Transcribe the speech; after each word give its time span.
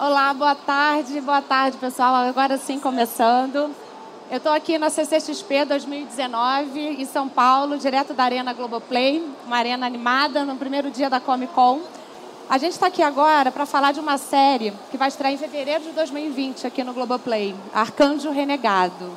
Olá, 0.00 0.32
boa 0.32 0.54
tarde, 0.54 1.20
boa 1.20 1.42
tarde, 1.42 1.76
pessoal. 1.76 2.14
Agora 2.14 2.56
sim, 2.56 2.78
começando. 2.78 3.74
Eu 4.30 4.36
estou 4.36 4.52
aqui 4.52 4.78
na 4.78 4.90
CCXP 4.90 5.64
2019, 5.64 6.78
em 6.78 7.04
São 7.04 7.28
Paulo, 7.28 7.76
direto 7.76 8.14
da 8.14 8.22
Arena 8.22 8.52
Globoplay, 8.52 9.28
uma 9.44 9.56
arena 9.56 9.84
animada, 9.86 10.44
no 10.44 10.54
primeiro 10.54 10.88
dia 10.88 11.10
da 11.10 11.18
Comic 11.18 11.52
Con. 11.52 11.80
A 12.48 12.58
gente 12.58 12.74
está 12.74 12.86
aqui 12.86 13.02
agora 13.02 13.50
para 13.50 13.66
falar 13.66 13.90
de 13.90 13.98
uma 13.98 14.18
série 14.18 14.72
que 14.92 14.96
vai 14.96 15.08
estrear 15.08 15.32
em 15.32 15.36
fevereiro 15.36 15.82
de 15.82 15.90
2020 15.90 16.64
aqui 16.64 16.84
no 16.84 16.94
Globoplay, 16.94 17.52
Arcanjo 17.74 18.30
Renegado. 18.30 19.10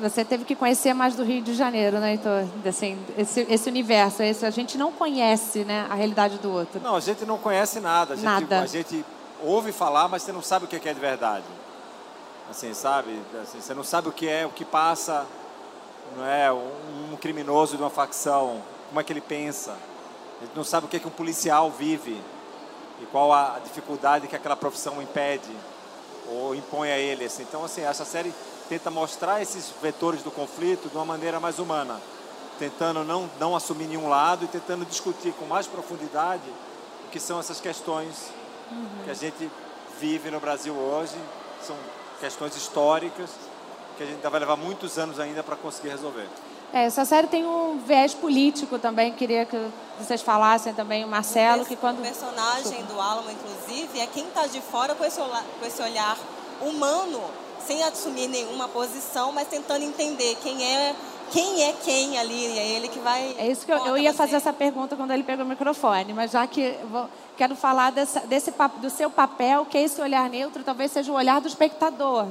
Você 0.00 0.24
teve 0.24 0.44
que 0.44 0.54
conhecer 0.54 0.94
mais 0.94 1.16
do 1.16 1.24
Rio 1.24 1.42
de 1.42 1.52
Janeiro, 1.52 1.98
né, 1.98 2.12
Heitor? 2.12 2.44
Assim, 2.64 2.96
esse, 3.18 3.44
esse 3.50 3.68
universo, 3.68 4.22
esse, 4.22 4.46
a 4.46 4.50
gente 4.50 4.78
não 4.78 4.92
conhece 4.92 5.64
né, 5.64 5.84
a 5.90 5.96
realidade 5.96 6.38
do 6.38 6.52
outro. 6.52 6.80
Não, 6.80 6.94
a 6.94 7.00
gente 7.00 7.26
não 7.26 7.38
conhece 7.38 7.80
nada. 7.80 8.12
A 8.14 8.16
gente, 8.16 8.24
Nada. 8.24 8.60
A 8.60 8.66
gente 8.66 9.04
ouve 9.42 9.72
falar, 9.72 10.08
mas 10.08 10.22
você 10.22 10.32
não 10.32 10.42
sabe 10.42 10.64
o 10.64 10.68
que 10.68 10.76
é 10.88 10.94
de 10.94 11.00
verdade. 11.00 11.44
Assim, 12.50 12.74
sabe? 12.74 13.18
Assim, 13.42 13.60
você 13.60 13.74
não 13.74 13.84
sabe 13.84 14.08
o 14.08 14.12
que 14.12 14.28
é, 14.28 14.44
o 14.44 14.50
que 14.50 14.64
passa, 14.64 15.26
não 16.16 16.26
é? 16.26 16.52
Um, 16.52 17.16
criminoso 17.20 17.76
de 17.76 17.82
uma 17.82 17.90
facção, 17.90 18.62
como 18.88 19.00
é 19.00 19.04
que 19.04 19.12
ele 19.12 19.20
pensa. 19.20 19.76
Gente 20.40 20.56
não 20.56 20.64
sabe 20.64 20.86
o 20.86 20.88
que 20.88 20.96
é 20.96 21.00
que 21.00 21.06
um 21.06 21.10
policial 21.10 21.70
vive 21.70 22.20
e 23.00 23.06
qual 23.06 23.32
a 23.32 23.60
dificuldade 23.62 24.26
que 24.26 24.34
aquela 24.34 24.56
profissão 24.56 25.00
impede 25.00 25.50
ou 26.28 26.54
impõe 26.54 26.90
a 26.90 26.98
ele. 26.98 27.24
Assim. 27.24 27.42
Então, 27.42 27.64
assim, 27.64 27.82
essa 27.82 28.04
série 28.04 28.34
tenta 28.68 28.90
mostrar 28.90 29.40
esses 29.40 29.72
vetores 29.80 30.22
do 30.22 30.30
conflito 30.30 30.88
de 30.88 30.96
uma 30.96 31.04
maneira 31.04 31.38
mais 31.38 31.58
humana, 31.58 32.00
tentando 32.58 33.04
não, 33.04 33.30
não 33.38 33.54
assumir 33.54 33.86
nenhum 33.86 34.08
lado 34.08 34.44
e 34.44 34.48
tentando 34.48 34.84
discutir 34.84 35.32
com 35.34 35.44
mais 35.44 35.66
profundidade 35.66 36.48
o 37.06 37.10
que 37.10 37.20
são 37.20 37.38
essas 37.38 37.60
questões 37.60 38.32
que 39.04 39.10
a 39.10 39.14
gente 39.14 39.50
vive 40.00 40.30
no 40.30 40.40
Brasil 40.40 40.74
hoje. 40.74 41.16
São 41.62 41.76
questões 42.20 42.56
históricas 42.56 43.30
que 43.96 44.02
a 44.02 44.06
gente 44.06 44.16
ainda 44.16 44.30
vai 44.30 44.40
levar 44.40 44.56
muitos 44.56 44.98
anos 44.98 45.20
ainda 45.20 45.42
para 45.42 45.56
conseguir 45.56 45.90
resolver. 45.90 46.28
É, 46.72 46.84
essa 46.84 47.04
série 47.04 47.26
tem 47.26 47.44
um 47.44 47.78
viés 47.86 48.14
político 48.14 48.78
também, 48.78 49.12
queria 49.12 49.44
que 49.44 49.58
vocês 49.98 50.22
falassem 50.22 50.72
também, 50.72 51.04
o 51.04 51.08
Marcelo, 51.08 51.66
que 51.66 51.76
quando... 51.76 51.98
O 51.98 52.02
personagem 52.02 52.82
do 52.84 52.98
Alamo, 52.98 53.30
inclusive, 53.30 54.00
é 54.00 54.06
quem 54.06 54.26
está 54.26 54.46
de 54.46 54.60
fora 54.62 54.94
com 54.94 55.04
esse, 55.04 55.20
olhar, 55.20 55.44
com 55.60 55.66
esse 55.66 55.82
olhar 55.82 56.16
humano, 56.62 57.20
sem 57.66 57.82
assumir 57.82 58.26
nenhuma 58.28 58.68
posição, 58.68 59.32
mas 59.32 59.48
tentando 59.48 59.84
entender 59.84 60.34
quem 60.42 60.64
é 60.64 60.96
quem 61.32 61.62
é 61.64 61.72
quem 61.84 62.18
ali, 62.18 62.46
é 62.58 62.68
ele 62.76 62.88
que 62.88 62.98
vai. 62.98 63.34
É 63.38 63.50
isso 63.50 63.64
que 63.66 63.72
eu, 63.72 63.78
eu 63.86 63.98
ia 63.98 64.12
fazer 64.12 64.36
essa 64.36 64.52
pergunta 64.52 64.94
quando 64.96 65.10
ele 65.12 65.22
pegou 65.22 65.44
o 65.44 65.48
microfone, 65.48 66.12
mas 66.12 66.30
já 66.30 66.46
que 66.46 66.74
vou, 66.90 67.06
quero 67.36 67.56
falar 67.56 67.90
dessa, 67.90 68.20
desse, 68.20 68.52
do 68.80 68.90
seu 68.90 69.10
papel, 69.10 69.64
que 69.64 69.78
é 69.78 69.82
esse 69.82 70.00
olhar 70.00 70.28
neutro, 70.28 70.62
talvez 70.62 70.92
seja 70.92 71.10
o 71.10 71.14
olhar 71.14 71.40
do 71.40 71.48
espectador. 71.48 72.26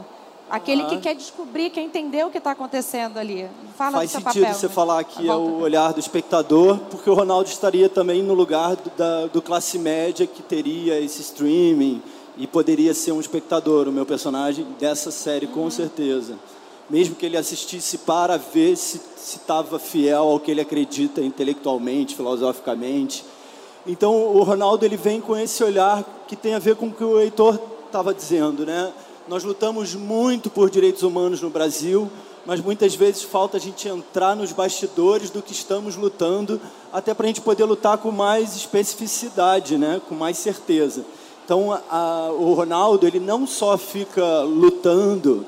Aquele 0.49 0.83
que 0.83 0.95
Ah. 0.95 0.99
quer 0.99 1.15
descobrir, 1.15 1.69
quer 1.69 1.79
entender 1.81 2.25
o 2.25 2.29
que 2.29 2.37
está 2.37 2.51
acontecendo 2.51 3.17
ali. 3.17 3.47
Fala 3.77 3.91
Faz 3.99 4.09
do 4.09 4.11
seu 4.11 4.21
sentido 4.21 4.41
papel. 4.43 4.59
você 4.59 4.67
né? 4.67 4.73
falar 4.73 5.03
que 5.05 5.27
é 5.29 5.33
o 5.33 5.59
olhar 5.61 5.93
do 5.93 5.99
espectador, 6.01 6.77
porque 6.89 7.09
o 7.09 7.13
Ronaldo 7.13 7.49
estaria 7.49 7.87
também 7.87 8.21
no 8.21 8.33
lugar 8.33 8.75
do, 8.75 8.89
da, 8.97 9.27
do 9.27 9.41
classe 9.41 9.79
média 9.79 10.27
que 10.27 10.43
teria 10.43 10.99
esse 10.99 11.21
streaming 11.21 12.01
e 12.37 12.45
poderia 12.47 12.93
ser 12.93 13.13
um 13.13 13.19
espectador, 13.21 13.87
o 13.87 13.91
meu 13.93 14.05
personagem, 14.05 14.65
dessa 14.77 15.09
série, 15.09 15.47
com 15.47 15.61
Uhum. 15.61 15.71
certeza. 15.71 16.37
Mesmo 16.89 17.15
que 17.15 17.25
ele 17.25 17.37
assistisse 17.37 17.99
para 17.99 18.37
ver 18.37 18.75
se 18.75 18.99
estava 19.17 19.79
fiel 19.79 20.23
ao 20.23 20.39
que 20.39 20.51
ele 20.51 20.61
acredita 20.61 21.21
intelectualmente, 21.21 22.15
filosoficamente. 22.15 23.23
Então, 23.87 24.13
o 24.13 24.43
Ronaldo 24.43 24.85
ele 24.85 24.97
vem 24.97 25.21
com 25.21 25.35
esse 25.37 25.63
olhar 25.63 26.03
que 26.27 26.35
tem 26.35 26.53
a 26.53 26.59
ver 26.59 26.75
com 26.75 26.87
o 26.87 26.91
que 26.91 27.03
o 27.03 27.19
Heitor 27.19 27.57
estava 27.85 28.13
dizendo, 28.13 28.65
né? 28.65 28.91
Nós 29.27 29.43
lutamos 29.43 29.95
muito 29.95 30.49
por 30.49 30.69
direitos 30.69 31.03
humanos 31.03 31.41
no 31.41 31.49
Brasil, 31.49 32.09
mas 32.45 32.59
muitas 32.59 32.95
vezes 32.95 33.23
falta 33.23 33.57
a 33.57 33.59
gente 33.59 33.87
entrar 33.87 34.35
nos 34.35 34.51
bastidores 34.51 35.29
do 35.29 35.41
que 35.41 35.53
estamos 35.53 35.95
lutando, 35.95 36.59
até 36.91 37.13
para 37.13 37.25
a 37.25 37.27
gente 37.27 37.41
poder 37.41 37.63
lutar 37.63 37.97
com 37.99 38.11
mais 38.11 38.55
especificidade, 38.55 39.77
né? 39.77 40.01
Com 40.09 40.15
mais 40.15 40.37
certeza. 40.37 41.05
Então, 41.45 41.71
a- 41.89 42.29
o 42.31 42.53
Ronaldo 42.53 43.07
ele 43.07 43.19
não 43.19 43.47
só 43.47 43.77
fica 43.77 44.41
lutando 44.41 45.45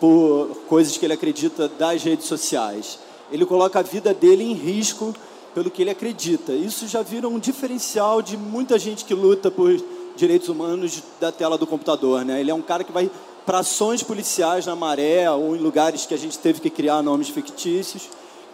por 0.00 0.56
coisas 0.68 0.96
que 0.96 1.04
ele 1.04 1.12
acredita 1.12 1.68
das 1.68 2.02
redes 2.02 2.26
sociais. 2.26 2.98
Ele 3.30 3.44
coloca 3.44 3.78
a 3.78 3.82
vida 3.82 4.14
dele 4.14 4.44
em 4.44 4.54
risco 4.54 5.14
pelo 5.54 5.70
que 5.70 5.82
ele 5.82 5.90
acredita. 5.90 6.52
Isso 6.52 6.86
já 6.86 7.02
vira 7.02 7.28
um 7.28 7.38
diferencial 7.38 8.22
de 8.22 8.36
muita 8.36 8.78
gente 8.78 9.04
que 9.04 9.14
luta 9.14 9.50
por 9.50 9.76
direitos 10.16 10.48
humanos 10.48 11.02
da 11.20 11.32
tela 11.32 11.58
do 11.58 11.66
computador. 11.66 12.24
Né? 12.24 12.40
Ele 12.40 12.50
é 12.50 12.54
um 12.54 12.62
cara 12.62 12.84
que 12.84 12.92
vai 12.92 13.10
para 13.44 13.60
ações 13.60 14.02
policiais 14.02 14.66
na 14.66 14.76
maré 14.76 15.30
ou 15.30 15.56
em 15.56 15.58
lugares 15.58 16.06
que 16.06 16.14
a 16.14 16.18
gente 16.18 16.38
teve 16.38 16.60
que 16.60 16.70
criar 16.70 17.02
nomes 17.02 17.28
fictícios. 17.28 18.08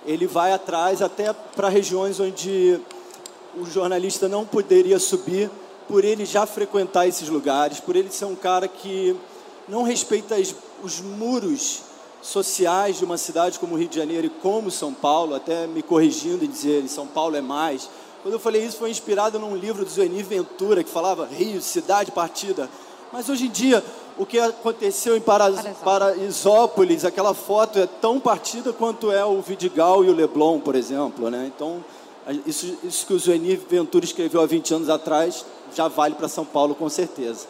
Ele 0.06 0.26
vai 0.26 0.53
atrás 0.53 1.03
até 1.03 1.32
para 1.32 1.69
regiões 1.69 2.21
onde 2.21 2.78
o 3.56 3.65
jornalista 3.66 4.28
não 4.28 4.44
poderia 4.44 4.99
subir 4.99 5.50
por 5.88 6.05
ele 6.05 6.25
já 6.25 6.47
frequentar 6.47 7.06
esses 7.06 7.28
lugares, 7.28 7.81
por 7.81 7.97
ele 7.97 8.11
ser 8.11 8.25
um 8.25 8.34
cara 8.34 8.66
que 8.66 9.16
não 9.69 9.82
respeita 9.82 10.36
os 10.82 11.00
muros 11.00 11.82
sociais 12.22 12.98
de 12.98 13.04
uma 13.04 13.19
cidade 13.19 13.58
como 13.58 13.75
o 13.75 13.78
Rio 13.78 13.88
de 13.88 13.97
Janeiro 13.97 14.26
e 14.26 14.30
como 14.30 14.70
São 14.70 14.92
Paulo, 14.94 15.34
até 15.34 15.66
me 15.66 15.82
corrigindo 15.82 16.44
em 16.44 16.48
dizer 16.48 16.86
São 16.88 17.06
Paulo 17.06 17.36
é 17.36 17.41
mais. 17.41 17.88
Quando 18.22 18.34
eu 18.34 18.41
falei 18.41 18.64
isso 18.64 18.78
foi 18.78 18.91
inspirado 18.91 19.38
num 19.38 19.54
livro 19.54 19.84
do 19.84 19.91
Zueni 19.91 20.22
Ventura 20.22 20.82
que 20.82 20.91
falava 20.91 21.26
Rio, 21.26 21.60
cidade 21.60 22.10
partida. 22.10 22.69
Mas 23.12 23.28
hoje 23.28 23.47
em 23.47 23.50
dia 23.50 23.84
o 24.16 24.25
que 24.25 24.38
aconteceu 24.38 25.16
em 25.16 25.20
Para- 25.20 25.50
Paraisópolis, 25.84 27.04
aquela 27.04 27.34
foto 27.34 27.78
é 27.78 27.86
tão 27.86 28.19
partida 28.20 28.72
quanto 28.72 29.10
é 29.10 29.25
o 29.25 29.41
Vidigal 29.41 30.04
e 30.04 30.08
o 30.08 30.14
Leblon, 30.14 30.60
por 30.60 30.75
exemplo, 30.75 31.28
né? 31.31 31.50
Então 31.54 31.84
isso, 32.46 32.78
isso 32.84 33.06
que 33.06 33.12
o 33.12 33.19
Zueni 33.19 33.56
Ventura 33.56 34.04
escreveu 34.04 34.41
há 34.41 34.46
20 34.46 34.75
anos 34.75 34.88
atrás 34.88 35.44
já 35.75 35.88
vale 35.88 36.14
para 36.14 36.28
São 36.28 36.44
Paulo 36.44 36.75
com 36.75 36.88
certeza. 36.88 37.46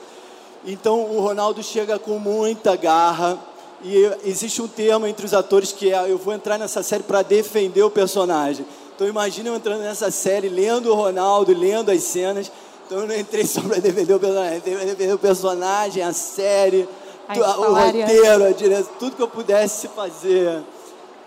Então 0.67 1.01
o 1.01 1.21
Ronaldo 1.21 1.63
chega 1.63 1.99
com 1.99 2.19
muita 2.19 2.75
garra 2.75 3.39
e 3.83 4.11
existe 4.25 4.63
um 4.63 4.69
termo 4.69 5.07
entre 5.07 5.27
os 5.27 5.35
atores 5.35 5.73
que 5.73 5.93
é 5.93 6.11
eu 6.11 6.17
vou 6.17 6.33
entrar 6.33 6.59
nessa 6.59 6.83
série 6.83 7.03
para 7.03 7.23
defender 7.23 7.83
o 7.83 7.91
personagem. 7.91 8.65
Então 8.95 9.07
imagina 9.07 9.51
eu 9.51 9.57
entrando 9.57 9.83
nessa 9.83 10.11
série, 10.11 10.49
lendo 10.49 10.91
o 10.91 10.95
Ronaldo, 10.95 11.53
lendo 11.53 11.91
as 11.91 12.03
cenas. 12.03 12.51
Então 12.87 13.01
eu 13.01 13.07
não 13.07 13.15
entrei 13.15 13.47
só 13.47 13.61
para 13.61 13.79
defender 13.79 14.15
o 14.15 14.21
personagem, 14.21 14.61
para 14.61 14.85
defender 14.85 15.13
o 15.13 15.19
personagem, 15.19 16.03
a 16.03 16.13
série, 16.13 16.89
A 17.29 17.39
o 17.59 17.75
roteiro, 17.75 18.45
a 18.45 18.53
direção, 18.53 18.93
tudo 18.99 19.17
que 19.17 19.23
eu 19.23 19.29
pudesse 19.29 19.89
fazer 19.89 20.63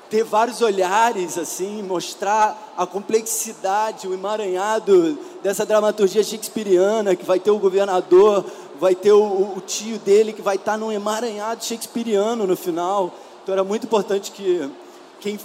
ter 0.09 0.23
vários 0.23 0.61
olhares, 0.61 1.37
assim, 1.37 1.83
mostrar 1.83 2.73
a 2.77 2.85
complexidade, 2.85 4.07
o 4.07 4.13
emaranhado 4.13 5.17
dessa 5.43 5.65
dramaturgia 5.65 6.23
shakespeariana, 6.23 7.15
que 7.15 7.25
vai 7.25 7.39
ter 7.39 7.51
o 7.51 7.57
governador, 7.57 8.45
vai 8.79 8.95
ter 8.95 9.11
o, 9.11 9.53
o- 9.57 9.61
tio 9.61 9.97
dele, 9.99 10.33
que 10.33 10.41
vai 10.41 10.55
estar 10.55 10.77
num 10.77 10.91
emaranhado 10.91 11.63
shakespeariano 11.63 12.45
no 12.47 12.55
final. 12.55 13.11
Então 13.43 13.53
era 13.53 13.63
muito 13.63 13.85
importante 13.85 14.31
que 14.31 14.69
quem 15.19 15.39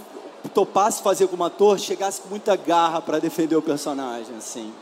topasse 0.54 1.02
fazer 1.02 1.28
como 1.28 1.44
ator 1.44 1.78
chegasse 1.78 2.20
com 2.20 2.28
muita 2.28 2.56
garra 2.56 3.00
para 3.00 3.18
defender 3.18 3.56
o 3.56 3.62
personagem, 3.62 4.36
assim. 4.36 4.72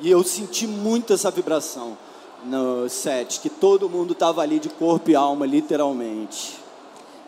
E 0.00 0.10
eu 0.10 0.22
senti 0.22 0.66
muito 0.66 1.12
essa 1.12 1.30
vibração 1.30 1.96
no 2.44 2.88
set, 2.88 3.40
que 3.40 3.48
todo 3.48 3.88
mundo 3.88 4.12
estava 4.12 4.42
ali 4.42 4.58
de 4.58 4.68
corpo 4.68 5.10
e 5.10 5.16
alma, 5.16 5.46
literalmente. 5.46 6.58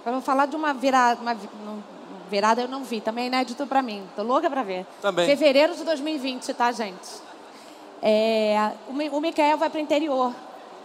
Eu 0.05 0.13
vou 0.13 0.21
falar 0.21 0.47
de 0.47 0.55
uma 0.55 0.73
virada, 0.75 1.21
uma 1.21 1.35
virada 2.31 2.61
eu 2.63 2.69
não 2.69 2.85
vi, 2.85 3.01
também 3.01 3.25
é 3.25 3.27
inédito 3.29 3.67
para 3.67 3.81
mim. 3.83 4.03
Tô 4.15 4.23
louca 4.23 4.49
para 4.51 4.63
ver. 4.63 4.87
Também. 5.01 5.27
Fevereiro 5.27 5.75
de 5.75 5.83
2020, 5.83 6.53
tá, 6.55 6.71
gente? 6.73 7.09
É, 8.03 8.73
o, 8.89 8.93
Mi- 8.93 9.09
o 9.09 9.21
Micael 9.21 9.57
vai 9.59 9.69
para 9.71 9.79
o 9.79 9.83
interior, 9.83 10.33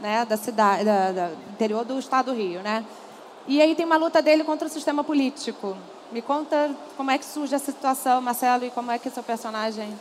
né, 0.03 0.25
da 0.25 0.35
cidade, 0.35 0.83
da, 0.83 1.11
da- 1.11 1.31
interior 1.51 1.85
do 1.85 1.97
estado 1.97 2.31
do 2.31 2.37
Rio, 2.37 2.59
né? 2.61 2.85
E 3.47 3.61
aí 3.61 3.73
tem 3.73 3.85
uma 3.85 3.95
luta 3.97 4.21
dele 4.21 4.43
contra 4.43 4.67
o 4.67 4.69
sistema 4.69 5.01
político. 5.03 5.75
Me 6.11 6.21
conta 6.21 6.71
como 6.97 7.09
é 7.09 7.17
que 7.17 7.25
surge 7.25 7.55
essa 7.55 7.71
situação, 7.71 8.21
Marcelo, 8.21 8.65
e 8.65 8.69
como 8.69 8.91
é 8.91 8.99
que 8.99 9.09
seu 9.09 9.23
personagem, 9.23 9.97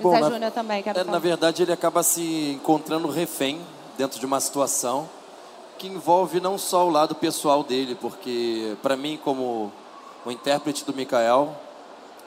Bom, 0.00 0.14
José 0.16 0.30
Júnior 0.30 0.52
também, 0.52 0.82
quero 0.82 0.98
É, 0.98 1.02
falar. 1.04 1.12
na 1.12 1.18
verdade, 1.18 1.62
ele 1.64 1.72
acaba 1.72 2.02
se 2.04 2.52
encontrando 2.52 3.08
refém 3.08 3.60
dentro 3.98 4.18
de 4.20 4.24
uma 4.24 4.40
situação 4.40 5.08
que 5.78 5.88
envolve 5.88 6.40
não 6.40 6.56
só 6.56 6.86
o 6.86 6.90
lado 6.90 7.14
pessoal 7.14 7.64
dele, 7.64 7.94
porque 8.00 8.76
para 8.82 8.96
mim, 8.96 9.18
como 9.22 9.72
o 10.24 10.30
intérprete 10.30 10.84
do 10.84 10.94
Mikael, 10.94 11.54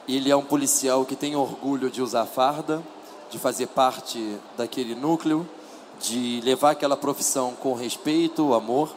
ele 0.06 0.30
é 0.30 0.36
um 0.36 0.44
policial 0.44 1.04
que 1.04 1.16
tem 1.16 1.34
orgulho 1.36 1.90
de 1.90 2.02
usar 2.02 2.26
farda, 2.26 2.82
de 3.30 3.38
fazer 3.38 3.66
parte 3.68 4.36
daquele 4.56 4.94
núcleo, 4.94 5.48
de 6.00 6.40
levar 6.42 6.72
aquela 6.72 6.96
profissão 6.96 7.54
com 7.54 7.74
respeito, 7.74 8.54
amor. 8.54 8.94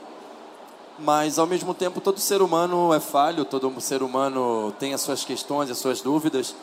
Mas, 1.00 1.38
ao 1.38 1.46
mesmo 1.46 1.74
tempo, 1.74 2.02
todo 2.02 2.20
ser 2.20 2.42
humano 2.42 2.94
é 2.94 3.00
falho, 3.00 3.46
todo 3.46 3.80
ser 3.80 4.02
humano 4.02 4.74
tem 4.80 4.94
as 4.94 5.02
suas 5.02 5.24
questões, 5.24 5.70
as 5.70 5.78
suas 5.78 6.02
dúvidas. 6.02 6.56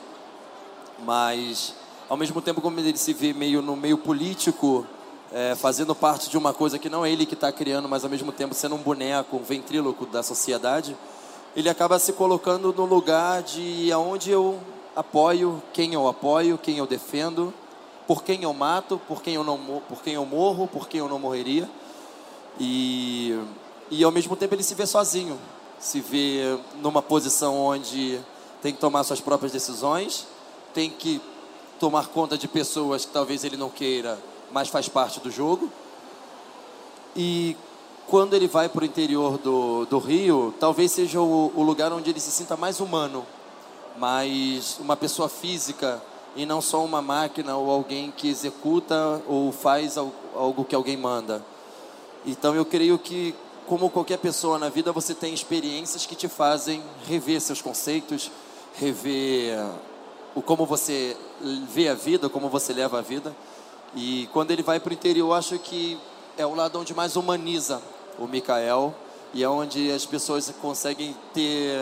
Mas, 1.04 1.75
ao 2.08 2.16
mesmo 2.16 2.40
tempo, 2.40 2.60
como 2.60 2.78
ele 2.81 2.96
se 2.96 3.12
vê 3.12 3.32
meio 3.32 3.62
no 3.62 3.76
meio 3.76 3.96
político, 3.96 4.84
é, 5.32 5.54
fazendo 5.54 5.94
parte 5.94 6.31
de 6.31 6.38
uma 6.38 6.52
coisa 6.52 6.78
que 6.78 6.88
não 6.88 7.04
é 7.04 7.10
ele 7.10 7.26
que 7.26 7.34
está 7.34 7.50
criando, 7.50 7.88
mas 7.88 8.04
ao 8.04 8.10
mesmo 8.10 8.31
tempo 8.31 8.54
sendo 8.54 8.75
um 8.75 8.82
boneco, 8.82 9.36
um 9.36 9.42
ventríloco 9.42 10.06
da 10.06 10.22
sociedade, 10.22 10.96
ele 11.56 11.69
acaba 11.69 11.98
se 11.98 12.12
colocando 12.12 12.72
no 12.72 12.84
lugar 12.84 13.42
de 13.42 13.90
aonde 13.92 14.31
eu 14.31 14.60
apoio, 14.94 15.62
quem 15.72 15.94
eu 15.94 16.06
apoio, 16.08 16.58
quem 16.58 16.78
eu 16.78 16.86
defendo, 16.86 17.52
por 18.06 18.23
quem 18.23 18.43
eu 18.43 18.53
mato, 18.53 19.01
por 19.09 19.23
quem 19.23 19.35
eu 19.35 19.45
não 19.45 19.59
por 19.89 20.03
quem 20.03 20.15
eu 20.15 20.27
morro, 20.27 20.67
por 20.67 20.89
quem 20.89 21.01
eu 21.01 21.09
não 21.09 21.19
morreria. 21.19 21.69
E 22.59 23.39
e 23.91 24.03
ao 24.03 24.11
mesmo 24.11 24.35
tempo 24.37 24.55
ele 24.55 24.62
se 24.62 24.75
vê 24.75 24.87
sozinho, 24.87 25.39
se 25.79 26.01
vê 26.01 26.59
numa 26.81 27.03
posição 27.03 27.59
onde 27.59 28.21
tem 28.62 28.73
que 28.73 28.81
tomar 28.81 29.05
suas 29.05 29.21
próprias 29.21 29.53
decisões, 29.53 30.27
tem 30.73 30.91
que 30.91 31.21
tomar 31.79 32.09
conta 32.09 32.39
de 32.39 32.49
pessoas 32.49 33.05
que 33.05 33.12
talvez 33.12 33.45
ele 33.45 33.56
não 33.56 33.69
queira, 33.69 34.19
mas 34.51 34.69
faz 34.69 34.89
parte 34.89 35.21
do 35.21 35.31
jogo. 35.31 35.71
E 37.15 37.56
quando 38.06 38.35
ele 38.35 38.49
vai 38.49 38.69
para 38.69 38.83
o 38.83 38.85
interior 38.87 39.39
do, 39.39 39.85
do 39.87 39.99
Rio, 39.99 40.55
talvez 40.59 40.93
seja 40.93 41.21
o, 41.21 41.53
o 41.55 41.62
lugar 41.62 41.93
onde 41.93 42.11
ele 42.11 42.21
se 42.21 42.31
sinta 42.31 42.56
mais 42.56 42.81
humano, 42.81 43.27
mais 43.99 44.79
uma 44.81 44.97
pessoa 44.97 45.29
física 45.29 46.03
e 46.36 46.44
não 46.44 46.60
só 46.60 46.84
uma 46.84 47.00
máquina 47.00 47.56
ou 47.56 47.70
alguém 47.70 48.10
que 48.10 48.28
executa 48.28 49.22
ou 49.26 49.52
faz 49.52 49.96
algo 49.96 50.64
que 50.64 50.75
alguém 50.75 50.96
manda. 50.96 51.44
Então 52.26 52.54
eu 52.54 52.64
creio 52.64 52.98
que 52.98 53.34
como 53.66 53.88
qualquer 53.88 54.19
pessoa 54.19 54.58
na 54.58 54.69
vida, 54.69 54.92
você 54.92 55.14
tem 55.14 55.32
experiências 55.32 56.04
que 56.04 56.14
te 56.14 56.28
fazem 56.28 56.82
rever 57.06 57.40
seus 57.40 57.62
conceitos, 57.62 58.31
rever 58.75 59.58
o 60.34 60.42
como 60.42 60.66
você 60.66 61.16
vê 61.72 61.88
a 61.88 61.94
vida, 61.94 62.28
como 62.28 62.48
você 62.48 62.72
leva 62.72 62.98
a 62.98 63.02
vida. 63.02 63.34
E 63.94 64.28
quando 64.32 64.50
ele 64.50 64.62
vai 64.62 64.81
para 64.81 64.90
o 64.90 64.94
interior, 64.94 65.28
eu 65.28 65.32
acho 65.32 65.58
que 65.58 65.98
é 66.36 66.44
o 66.44 66.54
lado 66.54 66.78
onde 66.78 66.92
mais 66.92 67.16
humaniza 67.16 67.81
o 68.19 68.26
Mikael 68.26 68.94
e 69.32 69.42
é 69.42 69.48
onde 69.48 69.90
as 69.90 70.04
pessoas 70.04 70.52
conseguem 70.60 71.16
ter 71.32 71.78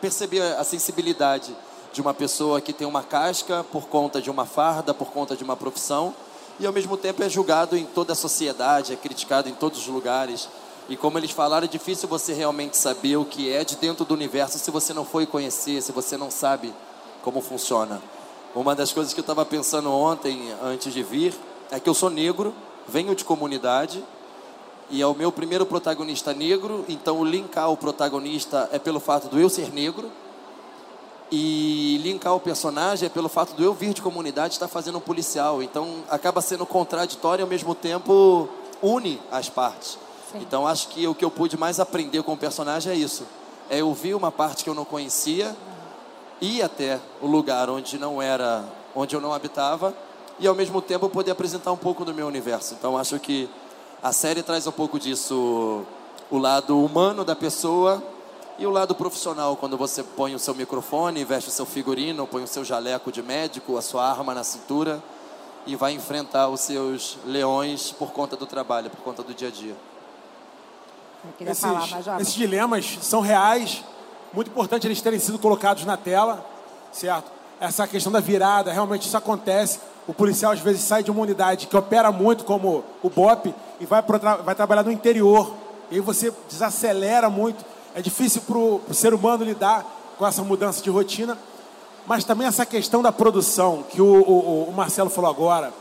perceber 0.00 0.42
a 0.42 0.64
sensibilidade 0.64 1.54
de 1.94 2.00
uma 2.00 2.12
pessoa 2.12 2.60
que 2.60 2.72
tem 2.72 2.86
uma 2.86 3.04
casca 3.04 3.64
por 3.70 3.86
conta 3.86 4.20
de 4.20 4.28
uma 4.28 4.44
farda, 4.44 4.92
por 4.92 5.12
conta 5.12 5.36
de 5.36 5.44
uma 5.44 5.56
profissão, 5.56 6.12
e 6.58 6.66
ao 6.66 6.72
mesmo 6.72 6.96
tempo 6.96 7.22
é 7.22 7.28
julgado 7.28 7.76
em 7.76 7.84
toda 7.84 8.14
a 8.14 8.16
sociedade, 8.16 8.92
é 8.92 8.96
criticado 8.96 9.48
em 9.48 9.54
todos 9.54 9.78
os 9.78 9.86
lugares. 9.86 10.48
E 10.88 10.96
como 10.96 11.18
eles 11.18 11.30
falaram, 11.30 11.66
é 11.66 11.68
difícil 11.68 12.08
você 12.08 12.32
realmente 12.32 12.76
saber 12.76 13.16
o 13.16 13.24
que 13.24 13.48
é 13.48 13.64
de 13.64 13.76
dentro 13.76 14.04
do 14.04 14.12
universo 14.12 14.58
se 14.58 14.72
você 14.72 14.92
não 14.92 15.04
foi 15.04 15.24
conhecer, 15.24 15.80
se 15.80 15.92
você 15.92 16.16
não 16.16 16.32
sabe 16.32 16.74
como 17.22 17.40
funciona. 17.40 18.02
Uma 18.56 18.74
das 18.74 18.92
coisas 18.92 19.14
que 19.14 19.20
eu 19.20 19.22
estava 19.22 19.44
pensando 19.46 19.88
ontem, 19.92 20.52
antes 20.64 20.92
de 20.92 21.02
vir, 21.02 21.32
é 21.70 21.78
que 21.78 21.88
eu 21.88 21.94
sou 21.94 22.10
negro, 22.10 22.52
venho 22.88 23.14
de 23.14 23.24
comunidade, 23.24 24.02
e 24.90 25.00
é 25.00 25.06
o 25.06 25.14
meu 25.14 25.30
primeiro 25.30 25.64
protagonista 25.64 26.34
negro, 26.34 26.84
então 26.88 27.24
linkar 27.24 27.70
o 27.70 27.76
protagonista 27.76 28.68
é 28.72 28.80
pelo 28.80 28.98
fato 28.98 29.28
do 29.28 29.38
eu 29.38 29.48
ser 29.48 29.72
negro, 29.72 30.10
e 31.36 31.98
linkar 31.98 32.32
o 32.32 32.38
personagem 32.38 33.06
é 33.06 33.08
pelo 33.08 33.28
fato 33.28 33.54
do 33.54 33.64
eu 33.64 33.74
vir 33.74 33.92
de 33.92 34.00
comunidade 34.00 34.54
estar 34.54 34.68
fazendo 34.68 34.98
um 34.98 35.00
policial. 35.00 35.60
Então 35.60 36.04
acaba 36.08 36.40
sendo 36.40 36.64
contraditório 36.64 37.42
e 37.42 37.44
ao 37.44 37.48
mesmo 37.48 37.74
tempo 37.74 38.48
une 38.80 39.20
as 39.32 39.48
partes. 39.48 39.98
Sim. 40.30 40.38
Então 40.38 40.64
acho 40.64 40.88
que 40.88 41.08
o 41.08 41.14
que 41.14 41.24
eu 41.24 41.32
pude 41.32 41.56
mais 41.56 41.80
aprender 41.80 42.22
com 42.22 42.34
o 42.34 42.36
personagem 42.36 42.92
é 42.92 42.94
isso. 42.94 43.24
É 43.68 43.82
ouvir 43.82 44.14
uma 44.14 44.30
parte 44.30 44.62
que 44.62 44.70
eu 44.70 44.74
não 44.74 44.84
conhecia, 44.84 45.56
ir 46.40 46.62
até 46.62 47.00
o 47.20 47.26
lugar 47.26 47.68
onde 47.68 47.98
não 47.98 48.22
era, 48.22 48.64
onde 48.94 49.16
eu 49.16 49.20
não 49.20 49.32
habitava, 49.32 49.92
e 50.38 50.46
ao 50.46 50.54
mesmo 50.54 50.80
tempo 50.80 51.08
poder 51.08 51.32
apresentar 51.32 51.72
um 51.72 51.76
pouco 51.76 52.04
do 52.04 52.14
meu 52.14 52.28
universo. 52.28 52.74
Então 52.78 52.96
acho 52.96 53.18
que 53.18 53.50
a 54.00 54.12
série 54.12 54.40
traz 54.40 54.68
um 54.68 54.72
pouco 54.72 55.00
disso, 55.00 55.84
o 56.30 56.38
lado 56.38 56.78
humano 56.78 57.24
da 57.24 57.34
pessoa 57.34 58.00
e 58.58 58.66
o 58.66 58.70
lado 58.70 58.94
profissional, 58.94 59.56
quando 59.56 59.76
você 59.76 60.02
põe 60.02 60.34
o 60.34 60.38
seu 60.38 60.54
microfone, 60.54 61.24
veste 61.24 61.48
o 61.48 61.52
seu 61.52 61.66
figurino, 61.66 62.26
põe 62.26 62.42
o 62.42 62.48
seu 62.48 62.64
jaleco 62.64 63.10
de 63.10 63.22
médico, 63.22 63.76
a 63.76 63.82
sua 63.82 64.08
arma 64.08 64.34
na 64.34 64.44
cintura 64.44 65.02
e 65.66 65.74
vai 65.76 65.92
enfrentar 65.92 66.48
os 66.48 66.60
seus 66.60 67.18
leões 67.24 67.90
por 67.92 68.12
conta 68.12 68.36
do 68.36 68.46
trabalho, 68.46 68.90
por 68.90 69.00
conta 69.00 69.22
do 69.22 69.32
dia 69.34 69.48
a 69.48 69.50
dia 69.50 69.74
esses, 71.40 71.60
falar, 71.60 72.20
esses 72.20 72.34
dilemas 72.34 72.98
são 73.02 73.20
reais, 73.20 73.82
muito 74.32 74.50
importante 74.50 74.86
eles 74.86 75.00
terem 75.00 75.18
sido 75.18 75.38
colocados 75.38 75.84
na 75.84 75.96
tela, 75.96 76.44
certo? 76.92 77.32
Essa 77.60 77.86
questão 77.86 78.12
da 78.12 78.20
virada, 78.20 78.72
realmente 78.72 79.06
isso 79.06 79.16
acontece. 79.16 79.80
O 80.06 80.12
policial 80.12 80.52
às 80.52 80.60
vezes 80.60 80.82
sai 80.82 81.02
de 81.02 81.10
uma 81.10 81.22
unidade 81.22 81.66
que 81.66 81.76
opera 81.76 82.12
muito, 82.12 82.44
como 82.44 82.84
o 83.02 83.08
BOP, 83.08 83.54
e 83.80 83.86
vai, 83.86 84.02
tra 84.02 84.36
vai 84.36 84.54
trabalhar 84.54 84.82
no 84.82 84.92
interior. 84.92 85.54
E 85.90 85.94
aí 85.94 86.00
você 86.00 86.32
desacelera 86.48 87.30
muito. 87.30 87.64
É 87.94 88.02
difícil 88.02 88.42
para 88.42 88.58
o 88.58 88.82
ser 88.92 89.14
humano 89.14 89.44
lidar 89.44 89.84
com 90.18 90.26
essa 90.26 90.42
mudança 90.42 90.82
de 90.82 90.90
rotina. 90.90 91.38
Mas 92.06 92.24
também 92.24 92.46
essa 92.46 92.66
questão 92.66 93.02
da 93.02 93.10
produção, 93.10 93.84
que 93.88 94.02
o, 94.02 94.22
o, 94.22 94.68
o 94.68 94.72
Marcelo 94.72 95.08
falou 95.08 95.30
agora. 95.30 95.72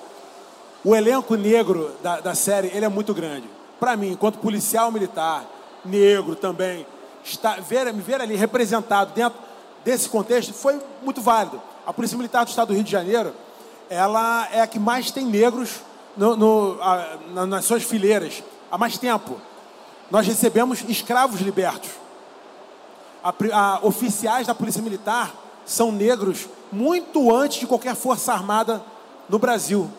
O 0.84 0.96
elenco 0.96 1.36
negro 1.36 1.92
da, 2.02 2.20
da 2.20 2.36
série 2.36 2.68
ele 2.74 2.86
é 2.86 2.90
muito 2.90 3.14
grande 3.14 3.48
para 3.84 3.98
mim, 3.98 4.12
enquanto 4.12 4.38
policial 4.38 4.90
militar, 4.94 5.44
negro 5.84 6.38
também, 6.38 6.88
estar, 7.22 7.60
ver, 7.60 7.92
me 7.94 8.02
ver 8.02 8.22
ali 8.22 8.34
representado 8.34 9.12
dentro 9.14 9.38
desse 9.84 10.08
contexto 10.08 10.54
foi 10.54 10.80
muito 11.02 11.22
válido. 11.22 11.62
A 11.86 11.92
Polícia 11.92 12.16
Militar 12.16 12.46
do 12.46 12.48
Estado 12.48 12.70
do 12.70 12.76
Rio 12.76 12.84
de 12.86 12.90
Janeiro, 12.90 13.34
ela 13.90 14.48
é 14.54 14.62
a 14.62 14.68
que 14.68 14.80
mais 14.80 15.12
tem 15.12 15.26
negros 15.26 15.82
no, 16.16 16.38
no, 16.38 16.82
a, 16.82 17.18
nas 17.46 17.66
suas 17.66 17.84
fileiras 17.84 18.42
há 18.72 18.78
mais 18.78 18.98
tempo. 18.98 19.36
Nós 20.10 20.26
recebemos 20.26 20.82
escravos 20.88 21.42
libertos. 21.42 21.90
A, 23.24 23.34
a, 23.54 23.80
oficiais 23.86 24.48
da 24.48 24.56
Polícia 24.56 24.82
Militar 24.82 25.34
são 25.66 25.92
negros 25.92 26.48
muito 26.72 27.34
antes 27.34 27.60
de 27.60 27.68
qualquer 27.68 27.96
força 27.96 28.34
armada 28.34 28.84
no 29.30 29.40
Brasil. 29.40 29.90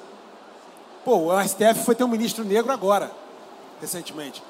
Pô, 1.05 1.33
o 1.33 1.43
STF 1.43 1.85
foi 1.85 1.95
ter 1.95 2.05
um 2.05 2.09
ministro 2.09 2.45
negro 2.45 2.73
agora 2.73 3.11
recentemente. 3.81 4.43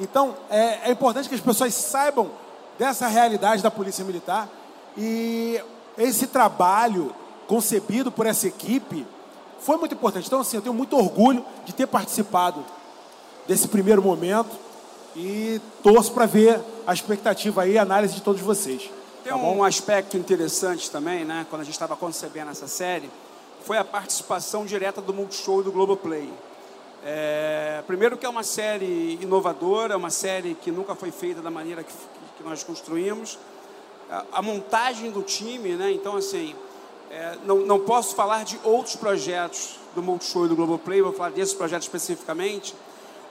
Então, 0.00 0.34
é, 0.48 0.88
é 0.88 0.90
importante 0.90 1.28
que 1.28 1.34
as 1.34 1.40
pessoas 1.40 1.74
saibam 1.74 2.30
dessa 2.78 3.06
realidade 3.06 3.62
da 3.62 3.70
Polícia 3.70 4.04
Militar 4.04 4.48
e 4.96 5.60
esse 5.98 6.26
trabalho 6.26 7.14
concebido 7.46 8.10
por 8.10 8.26
essa 8.26 8.46
equipe 8.48 9.06
foi 9.60 9.76
muito 9.76 9.94
importante. 9.94 10.26
Então, 10.26 10.40
assim, 10.40 10.56
eu 10.56 10.62
tenho 10.62 10.74
muito 10.74 10.96
orgulho 10.96 11.44
de 11.64 11.74
ter 11.74 11.86
participado 11.86 12.64
desse 13.46 13.68
primeiro 13.68 14.02
momento 14.02 14.50
e 15.14 15.60
torço 15.82 16.12
para 16.12 16.26
ver 16.26 16.60
a 16.86 16.92
expectativa 16.92 17.62
aí, 17.62 17.78
a 17.78 17.82
análise 17.82 18.14
de 18.14 18.22
todos 18.22 18.40
vocês. 18.40 18.90
Tem 19.22 19.32
tá 19.32 19.36
um 19.36 19.62
aspecto 19.62 20.16
interessante 20.16 20.90
também, 20.90 21.24
né, 21.24 21.46
quando 21.48 21.62
a 21.62 21.64
gente 21.64 21.74
estava 21.74 21.96
concebendo 21.96 22.50
essa 22.50 22.66
série, 22.66 23.10
foi 23.64 23.76
a 23.76 23.84
participação 23.84 24.64
direta 24.64 25.00
do 25.00 25.12
Multishow 25.12 25.62
do 25.62 25.70
Globoplay. 25.70 26.32
É, 27.04 27.82
primeiro 27.86 28.16
que 28.16 28.26
é 28.26 28.28
uma 28.28 28.42
série 28.42 29.18
inovadora, 29.20 29.96
uma 29.96 30.10
série 30.10 30.54
que 30.54 30.70
nunca 30.70 30.94
foi 30.94 31.10
feita 31.10 31.40
da 31.40 31.50
maneira 31.50 31.82
que, 31.82 31.92
que 32.36 32.42
nós 32.42 32.62
construímos. 32.62 33.38
A, 34.10 34.24
a, 34.32 34.42
montagem 34.42 35.10
do 35.10 35.22
time, 35.22 35.76
né? 35.76 35.92
Então, 35.92 36.16
assim, 36.16 36.54
é, 37.10 37.36
não, 37.44 37.58
não 37.58 37.80
posso 37.80 38.14
falar 38.14 38.44
de 38.44 38.58
outros 38.64 38.96
projetos 38.96 39.78
do 39.94 40.02
Multishow 40.02 40.46
e 40.46 40.48
do 40.48 40.56
Globoplay, 40.56 41.00
vou 41.00 41.12
falar 41.12 41.30
desse 41.30 41.54
projeto 41.54 41.82
especificamente. 41.82 42.74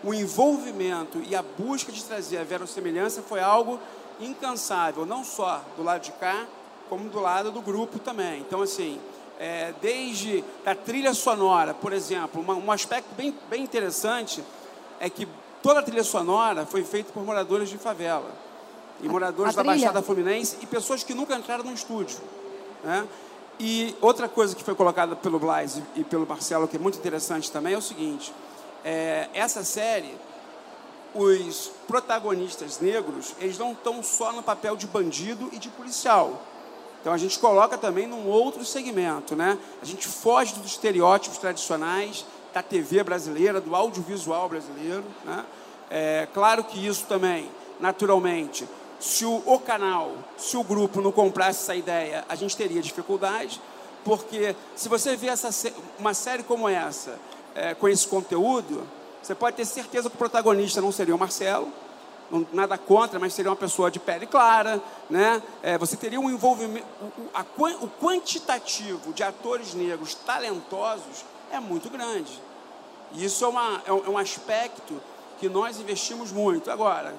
O 0.03 0.13
envolvimento 0.13 1.21
e 1.27 1.35
a 1.35 1.43
busca 1.43 1.91
de 1.91 2.03
trazer 2.03 2.37
a 2.37 2.43
verossimilhança 2.43 3.21
foi 3.21 3.41
algo 3.41 3.79
incansável, 4.19 5.05
não 5.05 5.23
só 5.23 5.61
do 5.75 5.83
lado 5.83 6.01
de 6.01 6.11
cá, 6.13 6.45
como 6.89 7.09
do 7.09 7.19
lado 7.19 7.51
do 7.51 7.61
grupo 7.61 7.99
também. 7.99 8.41
Então, 8.41 8.61
assim, 8.61 8.99
é, 9.39 9.73
desde 9.81 10.43
a 10.65 10.75
trilha 10.75 11.13
sonora, 11.13 11.73
por 11.73 11.93
exemplo, 11.93 12.41
uma, 12.41 12.55
um 12.55 12.71
aspecto 12.71 13.13
bem, 13.15 13.33
bem 13.49 13.63
interessante 13.63 14.43
é 14.99 15.09
que 15.09 15.27
toda 15.61 15.79
a 15.79 15.83
trilha 15.83 16.03
sonora 16.03 16.65
foi 16.65 16.83
feita 16.83 17.11
por 17.13 17.23
moradores 17.23 17.69
de 17.69 17.77
favela 17.77 18.31
e 19.01 19.07
moradores 19.07 19.55
da 19.55 19.63
Baixada 19.63 20.01
Fluminense 20.01 20.57
e 20.61 20.65
pessoas 20.65 21.03
que 21.03 21.13
nunca 21.13 21.35
entraram 21.35 21.63
no 21.63 21.73
estúdio. 21.73 22.19
Né? 22.83 23.07
E 23.59 23.95
outra 24.01 24.27
coisa 24.27 24.55
que 24.55 24.63
foi 24.63 24.75
colocada 24.75 25.15
pelo 25.15 25.39
Blaise 25.39 25.83
e 25.95 26.03
pelo 26.03 26.25
Marcelo, 26.25 26.67
que 26.67 26.77
é 26.77 26.79
muito 26.79 26.97
interessante 26.97 27.51
também, 27.51 27.73
é 27.73 27.77
o 27.77 27.81
seguinte: 27.81 28.33
é, 28.83 29.29
essa 29.33 29.63
série, 29.63 30.13
os 31.13 31.71
protagonistas 31.87 32.79
negros, 32.79 33.33
eles 33.39 33.57
não 33.57 33.71
estão 33.71 34.03
só 34.03 34.31
no 34.31 34.43
papel 34.43 34.75
de 34.75 34.87
bandido 34.87 35.49
e 35.51 35.57
de 35.57 35.69
policial. 35.69 36.41
Então 37.01 37.13
a 37.13 37.17
gente 37.17 37.39
coloca 37.39 37.77
também 37.77 38.07
num 38.07 38.27
outro 38.27 38.63
segmento, 38.65 39.35
né? 39.35 39.57
A 39.81 39.85
gente 39.85 40.07
foge 40.07 40.53
dos 40.55 40.71
estereótipos 40.71 41.37
tradicionais 41.37 42.25
da 42.53 42.61
TV 42.61 43.03
brasileira, 43.03 43.61
do 43.61 43.75
audiovisual 43.75 44.49
brasileiro, 44.49 45.05
né? 45.23 45.45
É 45.89 46.27
claro 46.33 46.63
que 46.63 46.85
isso 46.85 47.05
também, 47.07 47.49
naturalmente, 47.79 48.67
se 48.99 49.25
o, 49.25 49.41
o 49.45 49.59
canal, 49.59 50.11
se 50.37 50.57
o 50.57 50.63
grupo 50.63 51.01
não 51.01 51.11
comprasse 51.11 51.63
essa 51.63 51.75
ideia, 51.75 52.25
a 52.27 52.35
gente 52.35 52.55
teria 52.55 52.81
dificuldade, 52.81 53.59
porque 54.03 54.55
se 54.75 54.89
você 54.89 55.15
vê 55.15 55.27
essa, 55.27 55.49
uma 55.97 56.13
série 56.13 56.43
como 56.43 56.67
essa, 56.67 57.17
é, 57.55 57.73
com 57.73 57.87
esse 57.87 58.07
conteúdo, 58.07 58.87
você 59.21 59.35
pode 59.35 59.55
ter 59.57 59.65
certeza 59.65 60.09
que 60.09 60.15
o 60.15 60.17
protagonista 60.17 60.81
não 60.81 60.91
seria 60.91 61.15
o 61.15 61.19
Marcelo, 61.19 61.71
não, 62.31 62.45
nada 62.53 62.77
contra, 62.77 63.19
mas 63.19 63.33
seria 63.33 63.49
uma 63.49 63.57
pessoa 63.57 63.89
de 63.89 63.99
pele 63.99 64.25
clara, 64.25 64.81
né? 65.09 65.41
É, 65.63 65.77
você 65.77 65.97
teria 65.97 66.19
um 66.19 66.29
envolvimento, 66.29 66.85
o, 67.01 67.29
a, 67.33 67.45
o 67.81 67.89
quantitativo 68.01 69.13
de 69.13 69.23
atores 69.23 69.73
negros 69.73 70.13
talentosos 70.13 71.25
é 71.51 71.59
muito 71.59 71.89
grande. 71.89 72.41
E 73.13 73.25
isso 73.25 73.43
é, 73.43 73.47
uma, 73.47 73.81
é, 73.85 73.91
um, 73.91 74.05
é 74.05 74.09
um 74.09 74.17
aspecto 74.17 75.01
que 75.39 75.49
nós 75.49 75.79
investimos 75.79 76.31
muito. 76.31 76.69
Agora, 76.69 77.15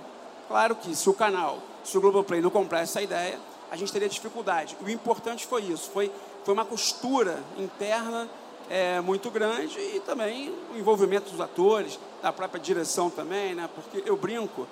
claro 0.47 0.77
que 0.77 0.95
se 0.95 1.09
o 1.11 1.15
canal, 1.15 1.59
se 1.85 1.99
o 1.99 2.01
Globoplay 2.01 2.41
não 2.41 2.51
comprar 2.51 2.81
essa 2.81 3.03
ideia, 3.03 3.39
a 3.71 3.77
gente 3.77 3.93
teria 3.93 4.09
dificuldade. 4.09 4.77
O 4.81 4.89
importante 4.89 5.47
foi 5.47 5.63
isso, 5.63 5.91
foi, 5.91 6.11
foi 6.45 6.55
uma 6.55 6.65
costura 6.65 7.43
interna 7.59 8.29
é, 8.71 9.01
muito 9.01 9.31
grande 9.33 9.79
e 9.81 10.01
também 10.01 10.55
o 10.73 10.79
envolvimento 10.79 11.29
dos 11.31 11.41
atores, 11.41 11.99
da 12.23 12.33
própria 12.33 12.61
direção 12.61 13.11
também, 13.11 13.55
né? 13.55 13.69
Porque 13.75 14.09
eu 14.09 14.17
brinco 14.17 14.67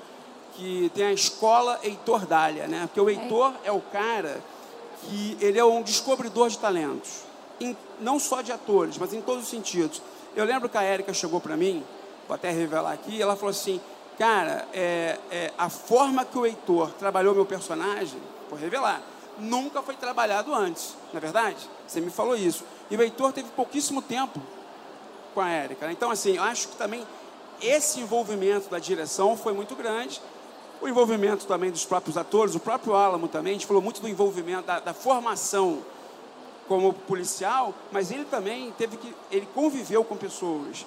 que 0.55 0.91
tem 0.95 1.05
a 1.05 1.13
escola 1.13 1.81
Heitor 1.83 2.25
Dália, 2.25 2.69
né? 2.69 2.83
Porque 2.87 3.01
o 3.01 3.11
Heitor 3.11 3.53
é 3.65 3.73
o 3.73 3.81
cara 3.81 4.41
que 5.03 5.37
ele 5.41 5.59
é 5.59 5.65
um 5.65 5.83
descobridor 5.83 6.49
de 6.49 6.59
talentos, 6.59 7.25
em, 7.61 7.77
não 8.01 8.21
só 8.21 8.41
de 8.41 8.53
atores, 8.53 8.97
mas 8.99 9.13
em 9.13 9.21
todos 9.21 9.45
os 9.45 9.51
sentidos. 9.51 10.01
Eu 10.37 10.45
lembro 10.45 10.69
que 10.69 10.79
a 10.79 10.83
Érica 10.83 11.13
chegou 11.13 11.41
para 11.41 11.57
mim, 11.57 11.83
vou 12.29 12.35
até 12.37 12.51
revelar 12.51 12.93
aqui, 12.93 13.21
ela 13.21 13.35
falou 13.35 13.51
assim, 13.51 13.81
cara, 14.17 14.67
é, 14.73 15.19
é, 15.31 15.53
a 15.59 15.69
forma 15.69 16.25
que 16.25 16.39
o 16.39 16.47
Heitor 16.47 16.93
trabalhou 16.93 17.35
meu 17.35 17.47
personagem, 17.47 18.21
vou 18.49 18.59
revelar, 18.59 19.03
nunca 19.39 19.83
foi 19.83 19.95
trabalhado 19.95 20.55
antes, 20.55 20.95
não 21.13 21.19
é 21.19 21.21
verdade? 21.21 21.69
Você 21.87 22.01
me 22.01 22.11
falou 22.11 22.37
isso. 22.37 22.65
E 22.91 22.97
o 22.97 23.03
Heitor 23.03 23.33
teve 23.33 23.49
pouquíssimo 23.51 24.03
tempo 24.03 24.41
com 25.35 25.41
a 25.41 25.49
Érica. 25.49 25.87
Né? 25.87 25.93
Então, 25.93 26.11
assim, 26.11 26.37
eu 26.37 26.43
acho 26.43 26.69
que 26.69 26.77
também 26.77 27.07
esse 27.61 28.01
envolvimento 28.01 28.69
da 28.69 28.79
direção 28.79 29.37
foi 29.37 29.53
muito 29.53 29.75
grande. 29.75 30.21
O 30.81 30.89
envolvimento 30.89 31.47
também 31.47 31.71
dos 31.71 31.85
próprios 31.85 32.17
atores, 32.17 32.55
o 32.55 32.61
próprio 32.61 32.95
Álamo 32.95 33.29
também, 33.29 33.53
a 33.53 33.55
gente 33.55 33.67
falou 33.67 33.83
muito 33.83 34.01
do 34.01 34.09
envolvimento, 34.09 34.67
da, 34.67 34.81
da 34.81 34.95
formação 34.95 35.83
como 36.69 36.93
policial, 36.93 37.75
mas 37.91 38.11
ele 38.11 38.25
também 38.25 38.73
teve 38.77 38.97
que, 38.97 39.15
ele 39.31 39.49
conviveu 39.55 40.05
com 40.05 40.17
pessoas 40.17 40.87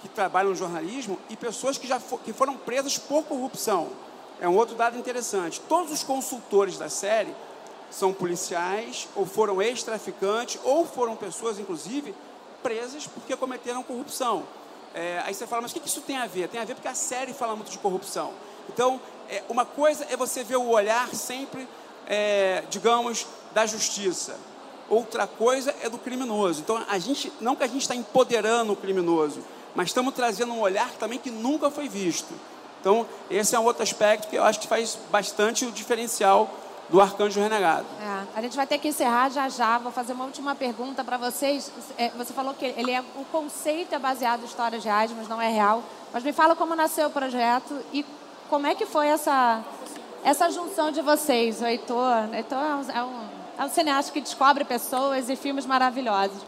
que 0.00 0.08
trabalham 0.08 0.50
no 0.50 0.56
jornalismo 0.56 1.18
e 1.28 1.36
pessoas 1.36 1.76
que 1.76 1.86
já 1.86 1.98
for, 1.98 2.20
que 2.20 2.32
foram 2.32 2.56
presas 2.56 2.96
por 2.96 3.24
corrupção. 3.24 3.88
É 4.40 4.48
um 4.48 4.56
outro 4.56 4.74
dado 4.74 4.96
interessante. 4.96 5.60
Todos 5.68 5.90
os 5.90 6.02
consultores 6.02 6.78
da 6.78 6.88
série 6.88 7.34
são 7.90 8.12
policiais, 8.12 9.08
ou 9.14 9.24
foram 9.24 9.60
ex-traficantes, 9.62 10.60
ou 10.64 10.84
foram 10.84 11.16
pessoas, 11.16 11.58
inclusive, 11.58 12.14
presas 12.62 13.06
porque 13.06 13.36
cometeram 13.36 13.82
corrupção. 13.82 14.44
É, 14.94 15.22
aí 15.24 15.34
você 15.34 15.46
fala, 15.46 15.62
mas 15.62 15.72
o 15.72 15.74
que 15.74 15.86
isso 15.86 16.00
tem 16.00 16.16
a 16.16 16.26
ver? 16.26 16.48
Tem 16.48 16.60
a 16.60 16.64
ver 16.64 16.74
porque 16.74 16.88
a 16.88 16.94
série 16.94 17.32
fala 17.32 17.54
muito 17.54 17.70
de 17.70 17.78
corrupção. 17.78 18.32
Então, 18.68 19.00
é, 19.28 19.42
uma 19.48 19.64
coisa 19.64 20.06
é 20.10 20.16
você 20.16 20.42
ver 20.42 20.56
o 20.56 20.68
olhar 20.68 21.14
sempre, 21.14 21.68
é, 22.06 22.64
digamos, 22.70 23.26
da 23.52 23.66
justiça. 23.66 24.38
Outra 24.88 25.26
coisa 25.26 25.74
é 25.82 25.88
do 25.88 25.98
criminoso. 25.98 26.60
Então, 26.60 26.82
a 26.88 26.98
gente, 26.98 27.32
não 27.40 27.56
que 27.56 27.64
a 27.64 27.66
gente 27.66 27.82
está 27.82 27.94
empoderando 27.94 28.72
o 28.72 28.76
criminoso, 28.76 29.40
mas 29.74 29.88
estamos 29.88 30.14
trazendo 30.14 30.52
um 30.52 30.60
olhar 30.60 30.90
também 30.92 31.18
que 31.18 31.30
nunca 31.30 31.70
foi 31.70 31.88
visto. 31.88 32.32
Então, 32.80 33.06
esse 33.30 33.54
é 33.54 33.58
um 33.58 33.64
outro 33.64 33.82
aspecto 33.82 34.28
que 34.28 34.36
eu 34.36 34.44
acho 34.44 34.60
que 34.60 34.66
faz 34.66 34.96
bastante 35.10 35.66
o 35.66 35.72
diferencial 35.72 36.48
do 36.88 37.00
Arcanjo 37.00 37.40
Renegado. 37.40 37.86
É, 38.00 38.38
a 38.38 38.40
gente 38.40 38.56
vai 38.56 38.66
ter 38.66 38.78
que 38.78 38.88
encerrar 38.88 39.28
já 39.30 39.48
já. 39.48 39.78
Vou 39.78 39.90
fazer 39.90 40.12
uma 40.12 40.24
última 40.24 40.54
pergunta 40.54 41.02
para 41.02 41.16
vocês. 41.16 41.70
É, 41.98 42.10
você 42.10 42.32
falou 42.32 42.54
que 42.54 42.64
ele 42.64 42.92
é 42.92 43.00
o 43.00 43.24
conceito 43.24 43.94
é 43.94 43.98
baseado 43.98 44.42
em 44.42 44.46
histórias 44.46 44.84
reais, 44.84 45.10
mas 45.16 45.28
não 45.28 45.40
é 45.40 45.48
real. 45.48 45.82
Mas 46.12 46.22
me 46.22 46.32
fala 46.32 46.54
como 46.54 46.74
nasceu 46.74 47.08
o 47.08 47.10
projeto 47.10 47.78
e 47.92 48.04
como 48.48 48.66
é 48.66 48.74
que 48.74 48.86
foi 48.86 49.08
essa, 49.08 49.62
essa 50.24 50.50
junção 50.50 50.92
de 50.92 51.02
vocês? 51.02 51.60
O 51.60 51.66
Heitor, 51.66 52.32
Heitor 52.32 52.58
é, 52.58 52.74
um, 52.74 52.90
é, 52.90 53.04
um, 53.04 53.20
é 53.58 53.64
um 53.64 53.68
cineasta 53.68 54.12
que 54.12 54.20
descobre 54.20 54.64
pessoas 54.64 55.28
e 55.28 55.34
filmes 55.34 55.66
maravilhosos. 55.66 56.38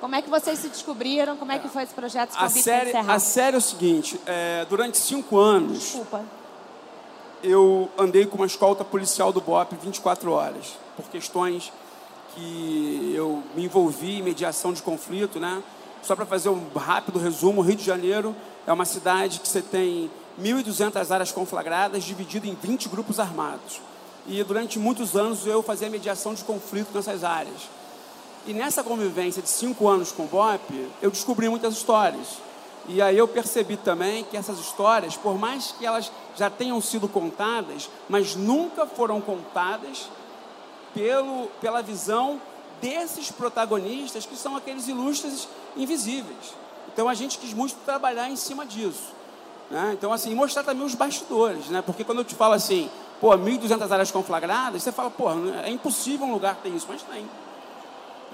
Como 0.00 0.14
é 0.14 0.22
que 0.22 0.28
vocês 0.28 0.58
se 0.58 0.68
descobriram? 0.68 1.36
Como 1.36 1.52
é 1.52 1.58
que 1.58 1.68
foi 1.68 1.82
esse 1.82 1.94
projeto? 1.94 2.34
A 2.36 2.48
série, 2.48 2.92
a 2.96 3.18
série 3.18 3.54
é 3.54 3.58
o 3.58 3.60
seguinte, 3.60 4.20
é, 4.26 4.66
durante 4.68 4.98
cinco 4.98 5.38
anos... 5.38 5.78
Desculpa. 5.78 6.24
Eu 7.46 7.90
andei 7.98 8.24
com 8.24 8.36
uma 8.36 8.46
escolta 8.46 8.82
policial 8.82 9.30
do 9.30 9.38
BOP 9.38 9.76
24 9.76 10.32
horas, 10.32 10.78
por 10.96 11.04
questões 11.10 11.70
que 12.34 13.12
eu 13.14 13.42
me 13.54 13.66
envolvi 13.66 14.18
em 14.18 14.22
mediação 14.22 14.72
de 14.72 14.80
conflito, 14.82 15.38
né? 15.38 15.62
Só 16.02 16.16
para 16.16 16.24
fazer 16.24 16.48
um 16.48 16.66
rápido 16.74 17.18
resumo, 17.18 17.60
Rio 17.60 17.76
de 17.76 17.84
Janeiro 17.84 18.34
é 18.66 18.72
uma 18.72 18.86
cidade 18.86 19.40
que 19.40 19.48
você 19.48 19.60
tem 19.60 20.10
1.200 20.40 21.10
áreas 21.10 21.32
conflagradas, 21.32 22.02
dividido 22.02 22.46
em 22.46 22.54
20 22.54 22.88
grupos 22.88 23.20
armados. 23.20 23.78
E 24.26 24.42
durante 24.42 24.78
muitos 24.78 25.14
anos 25.14 25.46
eu 25.46 25.62
fazia 25.62 25.90
mediação 25.90 26.32
de 26.32 26.42
conflito 26.44 26.94
nessas 26.94 27.24
áreas. 27.24 27.68
E 28.46 28.54
nessa 28.54 28.82
convivência 28.82 29.42
de 29.42 29.50
cinco 29.50 29.86
anos 29.86 30.12
com 30.12 30.22
o 30.22 30.28
BOP, 30.28 30.88
eu 31.02 31.10
descobri 31.10 31.46
muitas 31.50 31.74
histórias. 31.74 32.38
E 32.86 33.00
aí 33.00 33.16
eu 33.16 33.26
percebi 33.26 33.76
também 33.76 34.24
que 34.24 34.36
essas 34.36 34.58
histórias, 34.58 35.16
por 35.16 35.38
mais 35.38 35.72
que 35.72 35.86
elas 35.86 36.12
já 36.36 36.50
tenham 36.50 36.80
sido 36.80 37.08
contadas, 37.08 37.88
mas 38.08 38.34
nunca 38.36 38.86
foram 38.86 39.20
contadas 39.20 40.08
pelo, 40.92 41.46
pela 41.60 41.82
visão 41.82 42.40
desses 42.80 43.30
protagonistas 43.30 44.26
que 44.26 44.36
são 44.36 44.56
aqueles 44.56 44.86
ilustres 44.86 45.48
invisíveis. 45.76 46.54
Então 46.92 47.08
a 47.08 47.14
gente 47.14 47.38
quis 47.38 47.54
muito 47.54 47.74
trabalhar 47.84 48.28
em 48.28 48.36
cima 48.36 48.66
disso. 48.66 49.12
Né? 49.70 49.92
Então, 49.94 50.12
assim, 50.12 50.34
mostrar 50.34 50.62
também 50.62 50.84
os 50.84 50.94
bastidores, 50.94 51.68
né? 51.68 51.82
Porque 51.82 52.04
quando 52.04 52.18
eu 52.18 52.24
te 52.24 52.34
falo 52.34 52.52
assim, 52.52 52.90
pô, 53.20 53.30
1.200 53.30 53.90
áreas 53.90 54.10
conflagradas, 54.10 54.82
você 54.82 54.92
fala, 54.92 55.10
pô, 55.10 55.30
é 55.64 55.70
impossível 55.70 56.26
um 56.26 56.32
lugar 56.32 56.56
ter 56.56 56.68
isso, 56.68 56.86
mas 56.88 57.02
tem. 57.02 57.26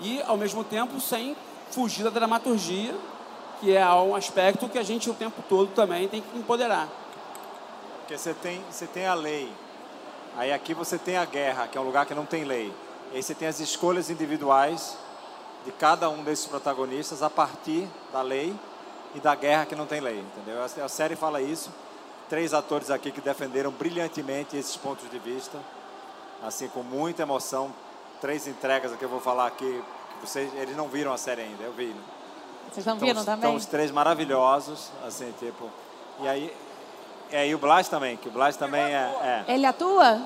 E, 0.02 0.20
ao 0.22 0.36
mesmo 0.36 0.64
tempo, 0.64 1.00
sem 1.00 1.36
fugir 1.70 2.02
da 2.02 2.10
dramaturgia, 2.10 2.94
que 3.60 3.76
é 3.76 3.86
um 3.86 4.14
aspecto 4.14 4.68
que 4.68 4.78
a 4.78 4.82
gente 4.82 5.10
o 5.10 5.14
tempo 5.14 5.42
todo 5.48 5.70
também 5.74 6.08
tem 6.08 6.22
que 6.22 6.38
empoderar. 6.38 6.88
Porque 7.98 8.16
você 8.16 8.32
tem, 8.32 8.64
você 8.70 8.86
tem 8.86 9.06
a 9.06 9.14
lei, 9.14 9.52
aí 10.36 10.52
aqui 10.52 10.72
você 10.72 10.98
tem 10.98 11.16
a 11.16 11.24
guerra, 11.24 11.68
que 11.68 11.76
é 11.76 11.80
um 11.80 11.84
lugar 11.84 12.06
que 12.06 12.14
não 12.14 12.24
tem 12.24 12.44
lei. 12.44 12.72
E 13.12 13.16
aí 13.16 13.22
você 13.22 13.34
tem 13.34 13.46
as 13.46 13.60
escolhas 13.60 14.08
individuais 14.08 14.96
de 15.64 15.72
cada 15.72 16.08
um 16.08 16.24
desses 16.24 16.46
protagonistas 16.46 17.22
a 17.22 17.28
partir 17.28 17.86
da 18.12 18.22
lei 18.22 18.54
e 19.14 19.20
da 19.20 19.34
guerra 19.34 19.66
que 19.66 19.74
não 19.74 19.86
tem 19.86 20.00
lei, 20.00 20.18
entendeu? 20.18 20.62
A 20.62 20.88
série 20.88 21.14
fala 21.14 21.42
isso. 21.42 21.70
Três 22.28 22.54
atores 22.54 22.90
aqui 22.90 23.10
que 23.10 23.20
defenderam 23.20 23.70
brilhantemente 23.70 24.56
esses 24.56 24.76
pontos 24.76 25.10
de 25.10 25.18
vista, 25.18 25.58
assim 26.42 26.68
com 26.68 26.82
muita 26.82 27.22
emoção. 27.22 27.74
Três 28.20 28.46
entregas 28.46 28.94
que 28.96 29.04
eu 29.04 29.08
vou 29.08 29.20
falar 29.20 29.48
aqui, 29.48 29.82
que 30.20 30.26
vocês, 30.26 30.52
eles 30.54 30.76
não 30.76 30.88
viram 30.88 31.12
a 31.12 31.18
série 31.18 31.42
ainda, 31.42 31.64
eu 31.64 31.72
vi. 31.72 31.86
Né? 31.86 32.19
Vocês 32.72 32.86
não 32.86 32.96
viram 32.96 33.24
também? 33.24 33.36
Estão 33.36 33.54
os 33.54 33.66
três 33.66 33.90
maravilhosos, 33.90 34.90
assim, 35.06 35.32
tipo. 35.38 35.68
E 36.20 36.28
aí, 36.28 36.52
é, 37.32 37.48
e 37.48 37.54
o 37.54 37.58
Blas 37.58 37.88
também, 37.88 38.16
que 38.16 38.28
o 38.28 38.30
Blas 38.30 38.56
também 38.56 38.82
é, 38.82 39.44
é. 39.48 39.54
Ele 39.54 39.66
atua? 39.66 40.20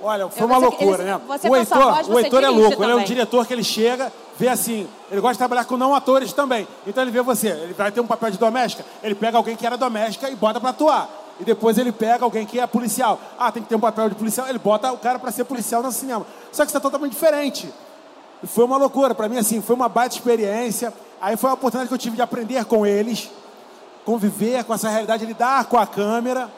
Olha, 0.00 0.28
foi 0.28 0.46
uma 0.46 0.58
loucura, 0.58 1.04
né? 1.04 1.20
o 1.48 1.56
Heitor, 1.56 1.92
voz, 1.92 2.08
o 2.08 2.18
Heitor 2.18 2.42
é 2.42 2.48
louco, 2.48 2.72
também. 2.72 2.90
ele 2.90 2.98
é 2.98 3.02
um 3.02 3.04
diretor 3.04 3.46
que 3.46 3.52
ele 3.52 3.62
chega, 3.62 4.12
vê 4.36 4.48
assim, 4.48 4.88
ele 5.10 5.20
gosta 5.20 5.34
de 5.34 5.38
trabalhar 5.38 5.64
com 5.64 5.76
não 5.76 5.94
atores 5.94 6.32
também. 6.32 6.66
Então 6.84 7.04
ele 7.04 7.12
vê 7.12 7.22
você, 7.22 7.48
ele 7.48 7.72
vai 7.72 7.92
ter 7.92 8.00
um 8.00 8.06
papel 8.06 8.30
de 8.30 8.38
doméstica, 8.38 8.84
ele 9.02 9.14
pega 9.14 9.36
alguém 9.36 9.54
que 9.54 9.64
era 9.64 9.76
doméstica 9.76 10.28
e 10.28 10.34
bota 10.34 10.60
para 10.60 10.70
atuar. 10.70 11.08
E 11.38 11.44
depois 11.44 11.78
ele 11.78 11.92
pega 11.92 12.24
alguém 12.24 12.44
que 12.44 12.58
é 12.58 12.66
policial. 12.66 13.18
Ah, 13.38 13.52
tem 13.52 13.62
que 13.62 13.68
ter 13.68 13.76
um 13.76 13.80
papel 13.80 14.08
de 14.08 14.16
policial, 14.16 14.48
ele 14.48 14.58
bota 14.58 14.92
o 14.92 14.98
cara 14.98 15.18
para 15.18 15.30
ser 15.30 15.44
policial 15.44 15.82
no 15.82 15.92
cinema. 15.92 16.26
Só 16.50 16.64
que 16.64 16.70
isso 16.70 16.76
é 16.76 16.80
totalmente 16.80 17.12
diferente. 17.12 17.72
E 18.42 18.46
foi 18.46 18.64
uma 18.64 18.76
loucura, 18.76 19.14
para 19.14 19.28
mim 19.28 19.38
assim, 19.38 19.62
foi 19.62 19.76
uma 19.76 19.88
baita 19.88 20.16
experiência. 20.16 20.92
Aí 21.22 21.36
foi 21.36 21.50
a 21.50 21.52
oportunidade 21.52 21.86
que 21.86 21.94
eu 21.94 21.98
tive 21.98 22.16
de 22.16 22.22
aprender 22.22 22.64
com 22.64 22.84
eles, 22.84 23.30
conviver 24.04 24.64
com 24.64 24.74
essa 24.74 24.88
realidade, 24.88 25.24
lidar 25.24 25.66
com 25.66 25.78
a 25.78 25.86
câmera, 25.86 26.50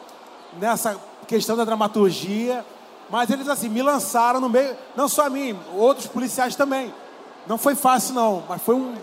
nessa 0.58 0.98
questão 1.28 1.54
da 1.54 1.66
dramaturgia. 1.66 2.64
Mas 3.10 3.28
eles 3.28 3.46
assim 3.46 3.68
me 3.68 3.82
lançaram 3.82 4.40
no 4.40 4.48
meio, 4.48 4.74
não 4.96 5.06
só 5.06 5.26
a 5.26 5.30
mim, 5.30 5.60
outros 5.76 6.06
policiais 6.06 6.56
também. 6.56 6.94
Não 7.46 7.58
foi 7.58 7.74
fácil 7.74 8.14
não, 8.14 8.42
mas 8.48 8.62
foi, 8.62 8.74
um, 8.74 8.94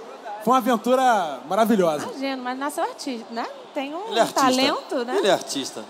foi 0.44 0.52
uma 0.52 0.58
aventura 0.58 1.40
maravilhosa. 1.48 2.08
Imagino, 2.08 2.42
mas 2.42 2.58
nasceu 2.58 2.84
artista, 2.84 3.28
né? 3.32 3.46
Tem 3.72 3.94
um 3.94 4.18
é 4.18 4.26
talento, 4.26 5.06
né? 5.06 5.18
Ele 5.20 5.28
é 5.28 5.32
artista. 5.32 5.86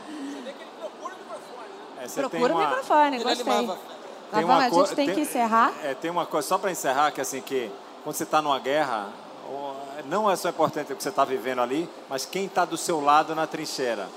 É, 1.97 2.07
procura 2.07 2.53
uma... 2.53 2.65
o 2.65 2.67
microfone, 2.67 3.15
Ele 3.15 3.23
gostei. 3.23 3.53
Animava... 3.53 3.79
Tem 4.33 4.43
uma 4.43 4.57
a 4.57 4.69
gente 4.69 4.95
tem, 4.95 5.05
tem, 5.05 5.15
que 5.15 5.21
encerrar. 5.21 5.71
É, 5.81 5.93
tem 5.93 6.11
uma 6.11 6.25
coisa, 6.25 6.45
só 6.45 6.57
para 6.57 6.71
encerrar, 6.71 7.11
que 7.11 7.21
assim, 7.21 7.39
que 7.39 7.71
quando 8.03 8.15
você 8.15 8.23
está 8.23 8.41
numa 8.41 8.59
guerra, 8.59 9.07
não 10.05 10.29
é 10.29 10.35
só 10.35 10.49
importante 10.49 10.91
o 10.91 10.95
que 10.95 11.03
você 11.03 11.09
está 11.09 11.25
vivendo 11.25 11.61
ali, 11.61 11.89
mas 12.09 12.25
quem 12.25 12.45
está 12.45 12.65
do 12.65 12.77
seu 12.77 13.01
lado 13.01 13.35
na 13.35 13.47
trincheira. 13.47 14.07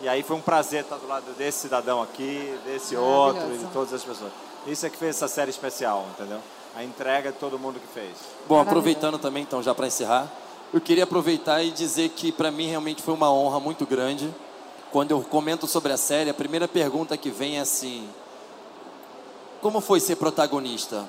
E 0.00 0.08
aí 0.08 0.22
foi 0.22 0.36
um 0.36 0.40
prazer 0.40 0.82
estar 0.84 0.96
do 0.96 1.08
lado 1.08 1.32
desse 1.36 1.60
cidadão 1.60 2.02
aqui, 2.02 2.56
desse 2.64 2.96
outro 2.96 3.52
e 3.54 3.58
de 3.58 3.66
todas 3.66 3.92
as 3.92 4.04
pessoas. 4.04 4.30
Isso 4.66 4.86
é 4.86 4.90
que 4.90 4.96
fez 4.96 5.16
essa 5.16 5.28
série 5.28 5.50
especial, 5.50 6.06
entendeu? 6.14 6.40
A 6.76 6.84
entrega 6.84 7.32
de 7.32 7.38
todo 7.38 7.58
mundo 7.58 7.80
que 7.80 7.86
fez. 7.88 8.16
Bom, 8.46 8.60
aproveitando 8.60 9.18
também, 9.18 9.42
então, 9.42 9.62
já 9.62 9.74
para 9.74 9.86
encerrar, 9.86 10.30
eu 10.72 10.80
queria 10.80 11.04
aproveitar 11.04 11.62
e 11.62 11.70
dizer 11.70 12.10
que 12.10 12.30
para 12.30 12.50
mim 12.50 12.68
realmente 12.68 13.02
foi 13.02 13.14
uma 13.14 13.32
honra 13.32 13.58
muito 13.58 13.86
grande. 13.86 14.32
Quando 14.92 15.10
eu 15.10 15.20
comento 15.22 15.66
sobre 15.66 15.92
a 15.92 15.96
série, 15.96 16.30
a 16.30 16.34
primeira 16.34 16.68
pergunta 16.68 17.16
que 17.16 17.30
vem 17.30 17.58
é 17.58 17.60
assim: 17.60 18.08
como 19.60 19.80
foi 19.80 19.98
ser 19.98 20.16
protagonista? 20.16 21.08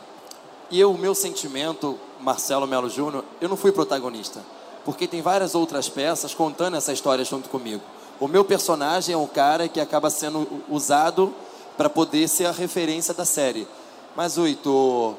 E 0.71 0.79
eu, 0.79 0.91
o 0.91 0.97
meu 0.97 1.15
sentimento, 1.15 1.99
Marcelo 2.19 2.67
Melo 2.67 2.89
Júnior, 2.89 3.23
eu 3.41 3.49
não 3.49 3.57
fui 3.57 3.71
protagonista, 3.71 4.43
porque 4.85 5.07
tem 5.07 5.21
várias 5.21 5.55
outras 5.55 5.89
peças 5.89 6.33
contando 6.33 6.77
essa 6.77 6.93
história 6.93 7.25
junto 7.25 7.49
comigo. 7.49 7.81
O 8.19 8.27
meu 8.27 8.43
personagem 8.43 9.13
é 9.13 9.17
um 9.17 9.25
cara 9.25 9.67
que 9.67 9.79
acaba 9.79 10.09
sendo 10.09 10.47
usado 10.69 11.33
para 11.77 11.89
poder 11.89 12.27
ser 12.27 12.45
a 12.45 12.51
referência 12.51 13.13
da 13.13 13.25
série. 13.25 13.67
Mas 14.15 14.37
o 14.37 14.45
Heitor, 14.45 15.15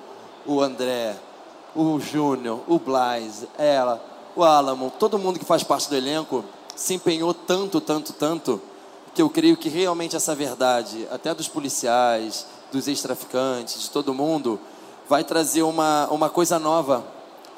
o 0.47 0.61
André, 0.61 1.17
o 1.75 1.99
Júnior, 1.99 2.61
o 2.69 2.79
Blaise, 2.79 3.49
ela, 3.57 4.05
o 4.37 4.45
Alamo, 4.45 4.93
todo 4.99 5.19
mundo 5.19 5.39
que 5.39 5.45
faz 5.45 5.63
parte 5.63 5.89
do 5.89 5.97
elenco 5.97 6.45
se 6.77 6.95
empenhou 6.95 7.33
tanto, 7.33 7.81
tanto, 7.81 8.13
tanto, 8.13 8.61
que 9.15 9.23
eu 9.23 9.31
creio 9.31 9.57
que 9.57 9.69
realmente 9.69 10.15
essa 10.15 10.35
verdade, 10.35 11.09
até 11.11 11.35
dos 11.35 11.49
policiais, 11.49 12.47
dos 12.71 12.87
ex-traficantes, 12.87 13.83
de 13.83 13.91
todo 13.91 14.15
mundo, 14.15 14.61
vai 15.11 15.25
trazer 15.25 15.63
uma, 15.63 16.07
uma 16.09 16.31
coisa 16.31 16.57
nova, 16.57 17.05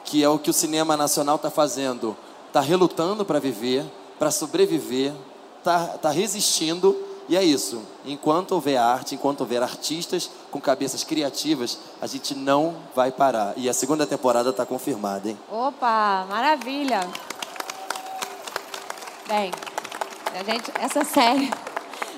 que 0.07 0.25
é 0.25 0.29
o 0.29 0.39
que 0.39 0.49
o 0.49 0.55
cinema 0.55 0.97
nacional 0.97 1.37
está 1.37 1.51
fazendo. 1.51 2.17
Está 2.47 2.63
relutando 2.63 3.27
para 3.27 3.39
viver, 3.39 3.85
para 4.19 4.31
sobreviver, 4.31 5.13
está 5.59 5.87
tá 5.99 6.11
resistindo, 6.11 6.97
e 7.29 7.37
é 7.37 7.45
isso. 7.45 7.83
Enquanto 8.07 8.53
houver 8.53 8.79
arte, 8.79 9.15
enquanto 9.15 9.43
houver 9.43 9.63
artistas 9.63 10.31
com 10.51 10.59
cabeças 10.59 11.05
criativas, 11.05 11.79
a 12.01 12.07
gente 12.07 12.35
não 12.35 12.75
vai 12.97 13.13
parar. 13.13 13.53
E 13.59 13.69
a 13.69 13.75
segunda 13.75 14.07
temporada 14.07 14.49
está 14.49 14.65
confirmada, 14.65 15.29
hein? 15.29 15.39
Opa, 15.51 16.25
maravilha! 16.31 17.07
Bem, 19.29 19.51
a 20.35 20.43
gente, 20.43 20.73
essa 20.81 21.05
série 21.05 21.51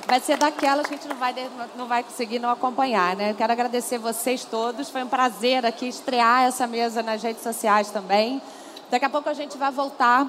vai 0.06 0.20
ser 0.20 0.36
daquelas 0.36 0.86
que 0.86 0.94
a 0.94 0.96
gente 0.96 1.08
não 1.08 1.16
vai, 1.16 1.34
não 1.76 1.86
vai 1.86 2.02
conseguir 2.02 2.38
não 2.38 2.50
acompanhar, 2.50 3.16
né? 3.16 3.34
Quero 3.34 3.52
agradecer 3.52 3.98
vocês 3.98 4.44
todos. 4.44 4.90
Foi 4.90 5.02
um 5.02 5.08
prazer 5.08 5.64
aqui 5.64 5.88
estrear 5.88 6.44
essa 6.44 6.66
mesa 6.66 7.02
nas 7.02 7.22
redes 7.22 7.42
sociais 7.42 7.90
também. 7.90 8.40
Daqui 8.90 9.04
a 9.04 9.10
pouco 9.10 9.28
a 9.28 9.34
gente 9.34 9.56
vai 9.56 9.70
voltar 9.70 10.28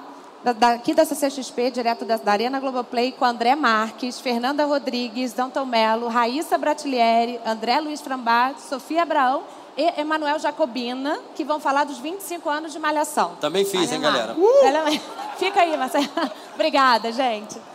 daqui 0.53 0.93
da 0.93 1.03
CCXP, 1.03 1.71
direto 1.71 2.05
da, 2.05 2.17
da 2.17 2.31
Arena 2.31 2.59
Globoplay, 2.59 3.11
com 3.11 3.25
André 3.25 3.55
Marques, 3.55 4.19
Fernanda 4.19 4.65
Rodrigues, 4.65 5.33
Danton 5.33 5.65
Melo, 5.65 6.07
Raíssa 6.07 6.57
Bratilieri, 6.57 7.39
André 7.45 7.79
Luiz 7.79 8.01
Frambat, 8.01 8.61
Sofia 8.61 9.01
Abraão 9.01 9.43
e 9.77 9.99
Emanuel 9.99 10.39
Jacobina, 10.39 11.19
que 11.35 11.43
vão 11.43 11.59
falar 11.59 11.83
dos 11.83 11.97
25 11.97 12.49
anos 12.49 12.71
de 12.71 12.79
Malhação. 12.79 13.35
Também 13.41 13.65
fiz, 13.65 13.91
hein, 13.91 13.99
galera? 13.99 14.35
Uh! 14.37 14.45
Fica 15.37 15.61
aí, 15.61 15.75
Marcelo. 15.75 16.07
Obrigada, 16.53 17.11
gente. 17.11 17.74